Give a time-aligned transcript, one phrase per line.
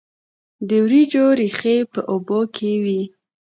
[0.67, 3.01] د وریجو ریښې په اوبو کې وي.